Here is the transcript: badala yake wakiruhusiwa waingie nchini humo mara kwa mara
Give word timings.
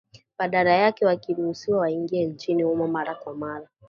badala 0.39 0.71
yake 0.71 1.05
wakiruhusiwa 1.05 1.79
waingie 1.79 2.25
nchini 2.25 2.63
humo 2.63 2.87
mara 2.87 3.15
kwa 3.15 3.33
mara 3.35 3.67